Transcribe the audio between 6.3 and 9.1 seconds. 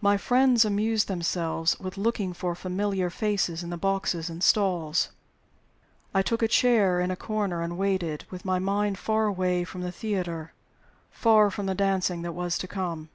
a chair in a corner and waited, with my mind